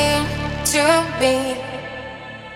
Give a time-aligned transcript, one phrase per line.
[0.00, 0.22] mean
[0.72, 0.84] to
[1.20, 1.36] me.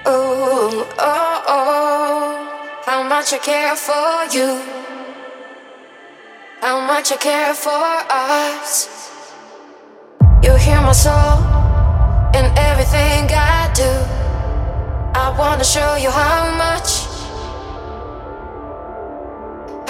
[0.07, 4.51] Oh, oh, oh, how much I care for you.
[6.61, 8.71] How much I care for us.
[10.45, 11.37] You hear my soul
[12.39, 13.93] in everything I do.
[15.25, 16.91] I wanna show you how much,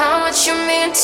[0.01, 1.03] how much you mean to